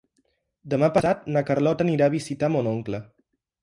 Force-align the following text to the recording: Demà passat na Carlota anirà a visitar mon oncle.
Demà 0.75 0.89
passat 0.95 1.29
na 1.37 1.45
Carlota 1.51 1.89
anirà 1.89 2.11
a 2.11 2.17
visitar 2.19 2.53
mon 2.57 2.75
oncle. 2.77 3.07